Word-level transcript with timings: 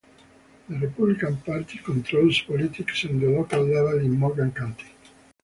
The 0.67 0.77
Republican 0.79 1.37
Party 1.41 1.77
controls 1.77 2.41
politics 2.41 3.05
at 3.05 3.11
the 3.19 3.27
local 3.27 3.59
level 3.61 3.99
in 3.99 4.17
Morgan 4.17 4.51
County. 4.51 4.89